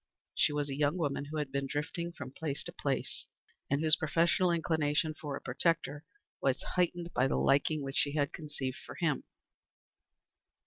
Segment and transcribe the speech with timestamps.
[0.33, 3.27] She was a young woman, who had been drifting from place to place,
[3.69, 6.05] and whose professional inclination for a protector
[6.41, 9.25] was heightened by the liking which she had conceived for him.